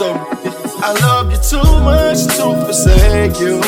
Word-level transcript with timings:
me, 0.00 0.06
I 0.06 0.92
love 1.02 1.30
you 1.30 1.38
too 1.38 1.62
much 1.82 2.24
to 2.36 2.64
forsake 2.64 3.38
you. 3.40 3.60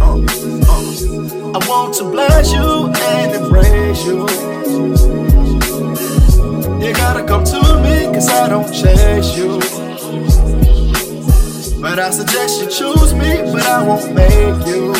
Uh, 0.00 0.20
uh, 0.68 1.58
I 1.58 1.68
want 1.68 1.94
to 1.96 2.04
bless 2.04 2.52
you 2.52 2.92
and 2.94 3.34
embrace 3.34 4.04
you. 4.04 4.26
You 6.84 6.92
gotta 6.94 7.24
come 7.26 7.44
to 7.44 7.60
me, 7.82 8.04
cause 8.14 8.28
I 8.28 8.48
don't 8.48 8.72
chase 8.72 9.36
you. 9.36 9.58
But 11.80 11.98
I 11.98 12.10
suggest 12.10 12.60
you 12.60 12.68
choose 12.68 13.12
me, 13.14 13.42
but 13.52 13.66
I 13.66 13.82
won't 13.86 14.14
make 14.14 14.66
you. 14.66 14.92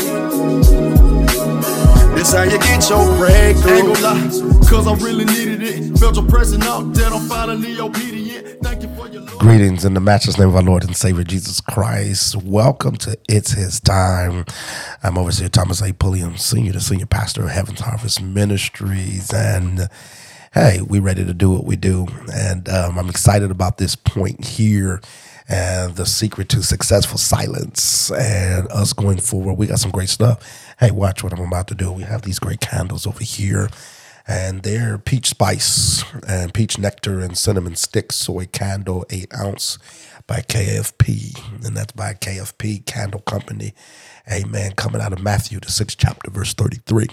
This 2.17 2.33
how 2.33 2.45
you 2.45 2.59
get 2.59 2.89
your 2.89 3.07
breakthrough. 3.17 3.73
Ain't 3.75 4.03
lie, 4.03 4.29
cause 4.69 4.87
I 4.87 4.95
really 5.05 5.25
needed 5.25 5.63
it. 5.63 5.99
Felt 5.99 6.17
your 6.17 6.27
presence 6.27 6.65
out 6.65 6.95
there, 6.95 7.13
I'm 7.13 7.29
finally 7.29 7.79
obedient. 7.79 8.63
Thank 8.63 8.76
Greetings 9.25 9.87
in 9.87 9.95
the 9.95 10.01
matchless 10.01 10.39
name 10.39 10.49
of 10.49 10.57
our 10.57 10.63
Lord 10.63 10.85
and 10.85 10.95
Savior 10.95 11.25
Jesus 11.25 11.61
Christ. 11.63 12.37
Welcome 12.37 12.97
to 12.97 13.17
It's 13.31 13.53
His 13.53 13.81
Time. 13.81 14.45
I'm 15.03 15.17
Overseer 15.17 15.49
Thomas 15.49 15.81
A. 15.81 15.95
Pulliam, 15.95 16.37
Senior, 16.37 16.73
the 16.73 16.81
Senior 16.81 17.07
Pastor 17.07 17.45
of 17.45 17.51
Heaven's 17.51 17.81
Harvest 17.81 18.21
Ministries. 18.21 19.33
And 19.33 19.89
hey, 20.53 20.83
we're 20.83 21.01
ready 21.01 21.25
to 21.25 21.33
do 21.33 21.51
what 21.51 21.65
we 21.65 21.77
do. 21.77 22.07
And 22.31 22.69
um, 22.69 22.99
I'm 22.99 23.09
excited 23.09 23.51
about 23.51 23.79
this 23.79 23.97
point 23.97 24.45
here 24.45 25.01
and 25.49 25.97
the 25.97 26.05
secret 26.05 26.51
to 26.51 26.63
successful 26.63 27.17
silence 27.17 28.11
and 28.11 28.69
us 28.69 28.93
going 28.93 29.19
forward. 29.19 29.55
We 29.55 29.67
got 29.67 29.79
some 29.79 29.93
great 29.93 30.11
stuff. 30.11 30.43
Hey, 30.79 30.91
watch 30.91 31.25
what 31.25 31.33
I'm 31.33 31.41
about 31.41 31.69
to 31.69 31.75
do. 31.75 31.91
We 31.91 32.03
have 32.03 32.23
these 32.23 32.39
great 32.39 32.61
candles 32.61 33.07
over 33.07 33.25
here 33.25 33.71
and 34.27 34.63
they're 34.63 34.99
peach 34.99 35.29
spice 35.29 36.05
and 36.27 36.53
peach 36.53 36.79
nectar 36.79 37.21
and 37.21 37.39
cinnamon 37.39 37.77
stick 37.77 38.13
soy 38.13 38.47
candle, 38.47 39.07
eight 39.11 39.33
ounce 39.35 39.79
by 40.27 40.41
KFP, 40.41 41.65
and 41.65 41.77
that's 41.77 41.93
by 41.93 42.15
KFP 42.15 42.85
Candle 42.85 43.21
Company. 43.21 43.75
Amen. 44.31 44.73
Coming 44.73 45.01
out 45.01 45.13
of 45.13 45.23
Matthew, 45.23 45.61
the 45.61 45.71
sixth 45.71 45.99
chapter, 45.99 46.31
verse 46.31 46.53
33. 46.53 47.07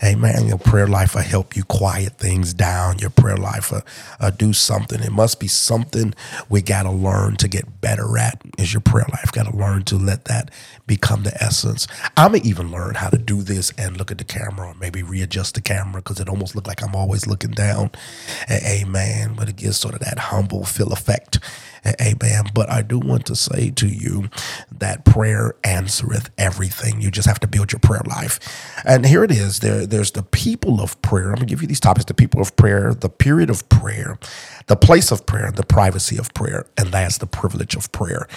Amen. 0.03 0.47
Your 0.49 0.59
prayer 0.59 0.87
life 0.87 1.15
will 1.15 1.23
help 1.23 1.57
you 1.57 1.65
quiet 1.65 2.15
things 2.19 2.55
down. 2.55 2.99
Your 2.99 3.11
prayer 3.11 3.37
life 3.37 3.73
will 3.73 3.83
uh, 4.21 4.31
do 4.31 4.53
something. 4.53 5.01
It 5.01 5.13
must 5.13 5.41
be 5.41 5.49
something 5.49 6.15
we 6.49 6.63
got 6.63 6.85
to 6.85 6.91
learn 6.91 7.37
to 7.37 7.49
get 7.49 7.81
better 7.81 8.19
at. 8.19 8.41
Is 8.59 8.73
your 8.73 8.81
prayer 8.81 9.07
life? 9.11 9.33
Got 9.33 9.51
to 9.51 9.57
learn 9.57 9.85
to 9.85 9.97
let 9.97 10.27
that 10.27 10.51
become 10.87 11.23
the 11.25 11.35
essence. 11.43 11.87
I'm 12.17 12.33
to 12.33 12.47
even 12.47 12.71
learn 12.71 12.95
how 12.97 13.09
to 13.11 13.19
do 13.19 13.43
this 13.43 13.73
and 13.79 13.97
look 13.97 14.11
at 14.11 14.19
the 14.19 14.25
camera 14.25 14.69
or 14.69 14.75
maybe 14.75 15.03
readjust 15.03 15.55
the 15.55 15.61
camera 15.63 16.03
because 16.03 16.21
it 16.21 16.29
almost 16.29 16.55
look 16.55 16.67
like 16.67 16.83
I'm 16.83 16.95
always 16.95 17.27
looking 17.27 17.53
down. 17.53 17.91
Amen. 18.51 19.35
But 19.37 19.49
it 19.49 19.57
gives 19.57 19.79
sort 19.79 19.95
of 19.95 20.01
that 20.01 20.19
humble 20.19 20.65
feel 20.65 20.93
effect. 20.93 21.39
Amen. 22.01 22.45
But 22.55 22.71
I 22.71 22.83
do 22.83 22.99
want 22.99 23.27
to 23.27 23.37
say 23.37 23.71
to 23.71 23.87
you 23.87 24.29
that 24.73 25.05
prayer 25.05 25.55
answereth 25.65 26.31
everything. 26.39 27.01
You 27.01 27.11
just 27.11 27.29
have 27.29 27.41
to 27.41 27.47
build 27.47 27.73
your 27.73 27.81
prayer 27.81 28.03
life. 28.07 28.41
And 28.85 29.07
here 29.07 29.23
it 29.25 29.31
is. 29.31 29.61
There, 29.61 29.74
there's 29.87 30.13
the 30.13 30.23
people 30.23 30.81
of 30.81 31.01
prayer. 31.03 31.31
I'm 31.31 31.37
gonna 31.37 31.47
give 31.47 31.63
you 31.63 31.69
these 31.69 31.81
topics: 31.81 32.07
the 32.07 32.15
people 32.15 32.41
of 32.41 32.57
prayer, 32.57 32.95
the 32.95 33.09
period 33.09 33.51
of 33.51 33.69
prayer, 33.69 34.19
the 34.67 34.77
place 34.77 35.11
of 35.13 35.27
prayer, 35.27 35.53
the 35.53 35.65
privacy 35.67 36.19
of 36.19 36.33
prayer, 36.35 36.67
and 36.77 36.93
that's 36.93 37.19
the 37.19 37.27
privilege 37.27 37.77
of 37.77 37.93
prayer. 37.93 38.29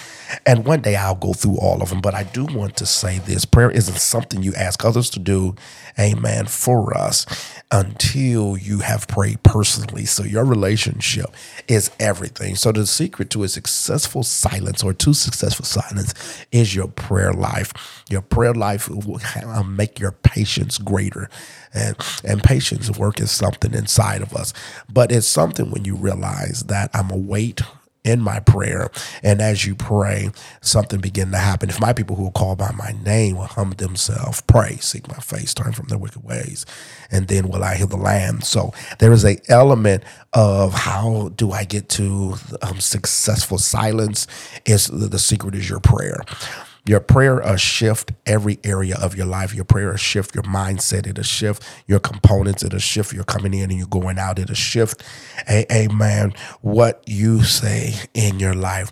And 0.46 0.64
one 0.64 0.80
day 0.82 0.96
I'll 0.96 1.14
go 1.14 1.32
through 1.32 1.58
all 1.58 1.82
of 1.82 1.90
them, 1.90 2.00
but 2.00 2.14
I 2.14 2.24
do 2.24 2.44
want 2.46 2.76
to 2.76 2.86
say 2.86 3.18
this 3.18 3.44
prayer 3.44 3.70
isn't 3.70 3.98
something 3.98 4.42
you 4.42 4.54
ask 4.54 4.84
others 4.84 5.10
to 5.10 5.18
do, 5.18 5.54
amen, 5.98 6.46
for 6.46 6.96
us 6.96 7.26
until 7.70 8.56
you 8.56 8.80
have 8.80 9.08
prayed 9.08 9.42
personally. 9.42 10.04
So 10.04 10.22
your 10.22 10.44
relationship 10.44 11.26
is 11.68 11.90
everything. 11.98 12.56
So 12.56 12.72
the 12.72 12.86
secret 12.86 13.30
to 13.30 13.42
a 13.42 13.48
successful 13.48 14.22
silence 14.22 14.82
or 14.82 14.92
to 14.94 15.12
successful 15.14 15.64
silence 15.64 16.14
is 16.52 16.74
your 16.74 16.88
prayer 16.88 17.32
life. 17.32 17.72
Your 18.08 18.22
prayer 18.22 18.54
life 18.54 18.88
will 18.88 19.20
uh, 19.36 19.62
make 19.62 19.98
your 19.98 20.12
patience 20.12 20.78
greater. 20.78 21.17
And, 21.74 21.96
and 22.24 22.42
patience 22.42 22.90
work 22.98 23.20
is 23.20 23.30
something 23.30 23.74
inside 23.74 24.22
of 24.22 24.34
us, 24.34 24.52
but 24.88 25.12
it's 25.12 25.26
something 25.26 25.70
when 25.70 25.84
you 25.84 25.96
realize 25.96 26.64
that 26.64 26.90
I'm 26.94 27.10
a 27.10 27.16
weight 27.16 27.60
in 28.04 28.20
my 28.20 28.40
prayer. 28.40 28.90
And 29.22 29.40
as 29.40 29.66
you 29.66 29.74
pray, 29.74 30.30
something 30.62 31.00
begin 31.00 31.30
to 31.32 31.38
happen. 31.38 31.68
If 31.68 31.80
my 31.80 31.92
people 31.92 32.16
who 32.16 32.28
are 32.28 32.32
called 32.32 32.58
by 32.58 32.72
my 32.72 32.94
name 33.04 33.36
will 33.36 33.44
humble 33.44 33.76
themselves, 33.76 34.40
pray, 34.42 34.76
seek 34.76 35.08
my 35.08 35.18
face, 35.18 35.52
turn 35.52 35.72
from 35.72 35.88
their 35.88 35.98
wicked 35.98 36.24
ways, 36.24 36.64
and 37.10 37.28
then 37.28 37.48
will 37.48 37.62
I 37.62 37.74
heal 37.76 37.86
the 37.86 37.96
land. 37.96 38.44
So 38.44 38.72
there 38.98 39.12
is 39.12 39.24
a 39.24 39.38
element 39.50 40.04
of 40.32 40.72
how 40.72 41.30
do 41.36 41.52
I 41.52 41.64
get 41.64 41.88
to 41.90 42.36
um, 42.62 42.80
successful 42.80 43.58
silence? 43.58 44.26
Is 44.64 44.86
the 44.86 45.18
secret 45.18 45.54
is 45.54 45.68
your 45.68 45.80
prayer. 45.80 46.22
Your 46.88 47.00
prayer 47.00 47.36
will 47.36 47.56
shift 47.56 48.12
every 48.26 48.58
area 48.64 48.96
of 49.00 49.16
your 49.16 49.26
life. 49.26 49.54
Your 49.54 49.66
prayer 49.66 49.90
will 49.90 49.96
shift 49.98 50.34
your 50.34 50.44
mindset. 50.44 51.06
It'll 51.06 51.24
shift 51.24 51.64
your 51.86 52.00
components. 52.00 52.64
It'll 52.64 52.80
shift 52.80 53.12
your 53.12 53.24
coming 53.24 53.54
in 53.54 53.70
and 53.70 53.78
you're 53.78 53.88
going 53.88 54.18
out. 54.18 54.38
It'll 54.38 54.54
shift, 54.56 55.04
amen, 55.50 56.34
what 56.62 57.04
you 57.06 57.44
say 57.44 57.94
in 58.14 58.40
your 58.40 58.54
life. 58.54 58.90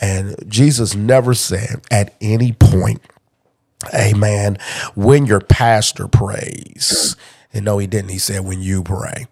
And 0.00 0.36
Jesus 0.48 0.94
never 0.94 1.34
said 1.34 1.82
at 1.90 2.14
any 2.20 2.52
point, 2.52 3.02
amen, 3.94 4.58
when 4.96 5.26
your 5.26 5.40
pastor 5.40 6.08
prays, 6.08 7.16
And 7.58 7.64
no, 7.64 7.78
he 7.78 7.88
didn't. 7.88 8.10
He 8.10 8.18
said, 8.18 8.44
when 8.44 8.62
you 8.62 8.82
pray. 8.84 9.26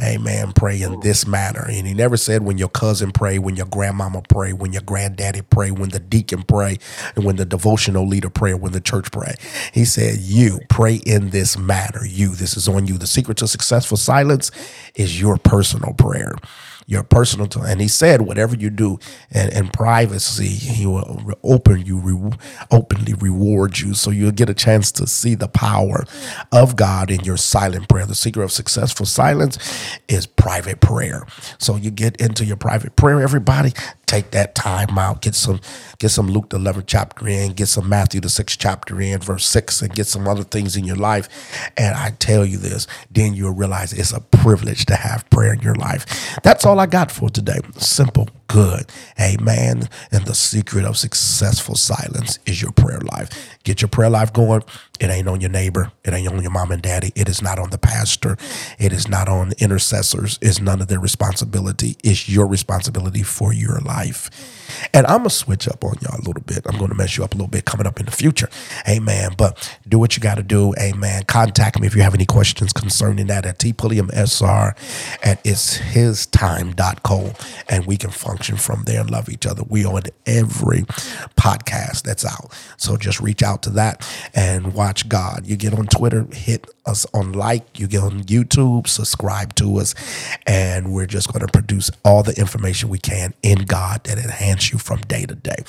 Amen. 0.00 0.52
Pray 0.52 0.80
in 0.80 1.00
this 1.00 1.26
manner. 1.26 1.66
And 1.68 1.86
he 1.86 1.94
never 1.94 2.16
said 2.16 2.42
when 2.42 2.56
your 2.56 2.68
cousin 2.68 3.10
pray, 3.12 3.38
when 3.38 3.56
your 3.56 3.66
grandmama 3.66 4.22
pray, 4.22 4.52
when 4.52 4.72
your 4.72 4.82
granddaddy 4.82 5.42
pray, 5.42 5.72
when 5.72 5.90
the 5.90 5.98
deacon 5.98 6.44
pray, 6.44 6.78
and 7.16 7.24
when 7.24 7.36
the 7.36 7.44
devotional 7.44 8.06
leader 8.06 8.30
pray, 8.30 8.54
when 8.54 8.72
the 8.72 8.80
church 8.80 9.10
pray. 9.10 9.34
He 9.72 9.84
said, 9.84 10.18
you 10.18 10.60
pray 10.70 10.94
in 11.04 11.30
this 11.30 11.58
manner. 11.58 12.06
You, 12.06 12.34
this 12.34 12.56
is 12.56 12.68
on 12.68 12.86
you. 12.86 12.96
The 12.96 13.08
secret 13.08 13.38
to 13.38 13.48
successful 13.48 13.98
silence 13.98 14.52
is 14.94 15.20
your 15.20 15.36
personal 15.36 15.92
prayer 15.94 16.36
your 16.86 17.02
personal 17.02 17.46
time. 17.46 17.64
And 17.66 17.80
he 17.80 17.88
said, 17.88 18.22
whatever 18.22 18.56
you 18.56 18.70
do 18.70 18.98
in, 19.30 19.50
in 19.50 19.68
privacy, 19.68 20.48
he 20.48 20.86
will 20.86 21.36
open 21.42 21.84
you, 21.84 21.98
re- 21.98 22.38
openly 22.70 23.14
reward 23.14 23.78
you. 23.78 23.94
So 23.94 24.10
you'll 24.10 24.32
get 24.32 24.50
a 24.50 24.54
chance 24.54 24.92
to 24.92 25.06
see 25.06 25.34
the 25.34 25.48
power 25.48 26.04
of 26.50 26.76
God 26.76 27.10
in 27.10 27.20
your 27.20 27.36
silent 27.36 27.88
prayer. 27.88 28.06
The 28.06 28.14
secret 28.14 28.44
of 28.44 28.52
successful 28.52 29.06
silence 29.06 29.58
is 30.08 30.26
private 30.26 30.80
prayer. 30.80 31.26
So 31.58 31.76
you 31.76 31.90
get 31.90 32.16
into 32.16 32.44
your 32.44 32.56
private 32.56 32.96
prayer, 32.96 33.20
everybody, 33.20 33.72
take 34.12 34.30
that 34.32 34.54
time 34.54 34.98
out, 34.98 35.22
get 35.22 35.34
some 35.34 35.60
get 35.98 36.10
some 36.10 36.28
Luke 36.28 36.50
the 36.50 36.58
11th 36.58 36.84
chapter 36.86 37.28
in, 37.28 37.52
get 37.52 37.68
some 37.68 37.88
Matthew 37.88 38.20
the 38.20 38.28
6th 38.28 38.56
chapter 38.58 39.00
in, 39.00 39.20
verse 39.20 39.48
6, 39.48 39.82
and 39.82 39.94
get 39.94 40.06
some 40.06 40.28
other 40.28 40.44
things 40.44 40.76
in 40.76 40.84
your 40.84 40.96
life. 40.96 41.28
And 41.78 41.96
I 41.96 42.10
tell 42.18 42.44
you 42.44 42.58
this, 42.58 42.86
then 43.10 43.34
you'll 43.34 43.54
realize 43.54 43.92
it's 43.92 44.12
a 44.12 44.20
privilege 44.20 44.84
to 44.86 44.96
have 44.96 45.28
prayer 45.30 45.54
in 45.54 45.60
your 45.60 45.76
life. 45.76 46.38
That's 46.42 46.66
all 46.66 46.71
I 46.78 46.86
got 46.86 47.10
for 47.10 47.30
today. 47.30 47.58
Simple 47.76 48.28
good. 48.48 48.86
Amen. 49.20 49.88
And 50.10 50.24
the 50.26 50.34
secret 50.34 50.84
of 50.84 50.96
successful 50.96 51.74
silence 51.74 52.38
is 52.46 52.60
your 52.60 52.72
prayer 52.72 53.00
life. 53.00 53.30
Get 53.64 53.80
your 53.80 53.88
prayer 53.88 54.10
life 54.10 54.32
going. 54.32 54.62
It 55.02 55.10
ain't 55.10 55.26
on 55.26 55.40
your 55.40 55.50
neighbor. 55.50 55.90
It 56.04 56.14
ain't 56.14 56.28
on 56.28 56.40
your 56.42 56.52
mom 56.52 56.70
and 56.70 56.80
daddy. 56.80 57.10
It 57.16 57.28
is 57.28 57.42
not 57.42 57.58
on 57.58 57.70
the 57.70 57.78
pastor. 57.78 58.36
It 58.78 58.92
is 58.92 59.08
not 59.08 59.28
on 59.28 59.52
intercessors. 59.58 60.38
It's 60.40 60.60
none 60.60 60.80
of 60.80 60.86
their 60.86 61.00
responsibility. 61.00 61.96
It's 62.04 62.28
your 62.28 62.46
responsibility 62.46 63.24
for 63.24 63.52
your 63.52 63.80
life. 63.80 64.30
And 64.94 65.04
I'm 65.08 65.18
going 65.18 65.30
to 65.30 65.34
switch 65.34 65.66
up 65.66 65.84
on 65.84 65.96
y'all 66.02 66.20
a 66.20 66.24
little 66.24 66.44
bit. 66.44 66.64
I'm 66.66 66.78
going 66.78 66.90
to 66.90 66.94
mess 66.94 67.16
you 67.16 67.24
up 67.24 67.34
a 67.34 67.36
little 67.36 67.50
bit 67.50 67.64
coming 67.64 67.84
up 67.84 67.98
in 67.98 68.06
the 68.06 68.12
future. 68.12 68.48
Amen. 68.88 69.32
But 69.36 69.76
do 69.88 69.98
what 69.98 70.16
you 70.16 70.22
got 70.22 70.36
to 70.36 70.44
do. 70.44 70.72
Amen. 70.80 71.24
Contact 71.24 71.80
me 71.80 71.88
if 71.88 71.96
you 71.96 72.02
have 72.02 72.14
any 72.14 72.26
questions 72.26 72.72
concerning 72.72 73.26
that 73.26 73.44
at 73.44 73.58
tpulliamsr 73.58 74.76
at 75.24 75.42
it'shistime.co 75.42 77.32
and 77.68 77.86
we 77.86 77.96
can 77.96 78.10
function 78.10 78.56
from 78.56 78.84
there 78.84 79.00
and 79.00 79.10
love 79.10 79.28
each 79.28 79.46
other. 79.46 79.64
We 79.68 79.84
on 79.84 80.02
every 80.26 80.82
podcast 81.36 82.02
that's 82.02 82.24
out. 82.24 82.52
So 82.76 82.96
just 82.96 83.20
reach 83.20 83.42
out 83.42 83.62
to 83.64 83.70
that 83.70 84.08
and 84.34 84.74
watch 84.74 84.91
God. 85.08 85.46
You 85.46 85.56
get 85.56 85.74
on 85.74 85.86
Twitter, 85.86 86.26
hit 86.32 86.66
us 86.86 87.06
on 87.14 87.32
like, 87.32 87.78
you 87.78 87.86
get 87.86 88.02
on 88.02 88.24
YouTube, 88.24 88.86
subscribe 88.86 89.54
to 89.56 89.78
us, 89.78 89.94
and 90.46 90.92
we're 90.92 91.06
just 91.06 91.32
going 91.32 91.44
to 91.44 91.52
produce 91.52 91.90
all 92.04 92.22
the 92.22 92.38
information 92.38 92.88
we 92.88 92.98
can 92.98 93.34
in 93.42 93.64
God 93.64 94.04
that 94.04 94.18
enhance 94.18 94.72
you 94.72 94.78
from 94.78 95.00
day 95.02 95.24
to 95.24 95.34
day. 95.34 95.64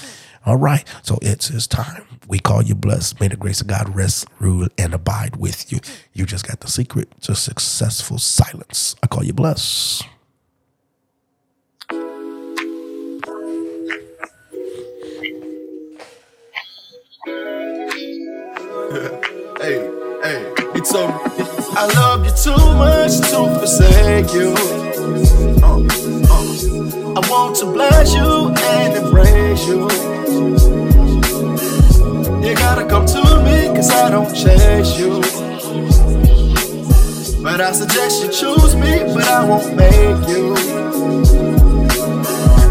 All 0.45 0.57
right, 0.57 0.85
so 1.03 1.19
it's 1.21 1.47
his 1.47 1.67
time. 1.67 2.05
We 2.27 2.39
call 2.39 2.61
you 2.61 2.75
blessed. 2.75 3.21
May 3.21 3.29
the 3.29 3.37
grace 3.37 3.61
of 3.61 3.67
God 3.67 3.95
rest, 3.95 4.27
rule, 4.39 4.67
and 4.77 4.93
abide 4.93 5.37
with 5.37 5.71
you. 5.71 5.79
You 6.11 6.25
just 6.25 6.45
got 6.47 6.59
the 6.59 6.69
secret 6.69 7.09
to 7.21 7.35
successful 7.35 8.17
silence. 8.17 8.95
I 9.01 9.07
call 9.07 9.23
you 9.23 9.33
blessed. 9.33 10.03
Much 23.19 23.29
to 23.29 23.59
forsake 23.59 24.33
you. 24.33 24.53
Uh, 25.61 25.79
uh, 26.29 27.19
I 27.19 27.29
want 27.29 27.55
to 27.57 27.65
bless 27.65 28.13
you 28.13 28.49
and 28.49 29.05
embrace 29.05 29.67
you. 29.67 29.81
You 32.47 32.55
gotta 32.55 32.85
come 32.85 33.05
to 33.05 33.23
me, 33.43 33.75
cause 33.75 33.91
I 33.91 34.09
don't 34.09 34.33
chase 34.33 34.97
you. 34.97 35.21
But 37.43 37.61
I 37.61 37.71
suggest 37.73 38.23
you 38.23 38.29
choose 38.29 38.75
me, 38.75 39.03
but 39.13 39.27
I 39.27 39.45
won't 39.47 39.75
make 39.75 40.27
you. 40.29 40.55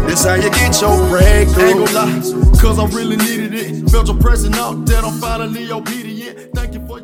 This 0.07 0.25
how 0.25 0.35
you 0.35 0.49
get 0.49 0.81
your 0.81 0.97
breakthrough. 1.09 1.83
Ain't 1.83 1.93
lie, 1.93 2.59
cause 2.59 2.79
I 2.79 2.85
really 2.87 3.17
needed 3.17 3.53
it. 3.53 3.89
Felt 3.89 4.07
your 4.07 4.17
presence 4.17 4.57
out 4.57 4.85
that 4.87 5.03
I'm 5.03 5.19
finally 5.19 5.71
obedient. 5.71 6.53
Thank 6.53 6.73
you 6.73 6.85
for 6.85 6.99
your. 6.99 7.02